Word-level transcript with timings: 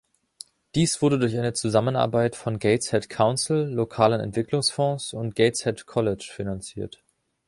Dies 0.73 1.03
wurde 1.03 1.19
durch 1.19 1.37
eine 1.37 1.53
Zusammenarbeit 1.53 2.35
von 2.35 2.57
Gateshead 2.57 3.07
Council, 3.07 3.67
lokalen 3.71 4.19
Entwicklungsfonds 4.19 5.13
und 5.13 5.35
Gateshead 5.35 5.85
College 5.85 6.31
finanziert. 6.35 7.03